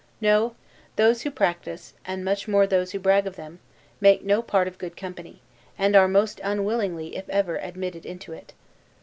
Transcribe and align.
No; 0.19 0.55
those 0.95 1.21
who 1.21 1.29
practice, 1.29 1.93
and 2.05 2.25
much 2.25 2.47
more 2.47 2.65
those 2.65 2.91
who 2.91 2.97
brag 2.97 3.27
of 3.27 3.35
them, 3.35 3.59
make 3.99 4.23
no 4.23 4.41
part 4.41 4.67
of 4.67 4.79
good 4.79 4.97
company; 4.97 5.43
and 5.77 5.95
are 5.95 6.07
most 6.07 6.41
unwillingly, 6.43 7.15
if 7.15 7.29
ever, 7.29 7.57
admitted 7.57 8.03
into 8.03 8.33
it. 8.33 8.53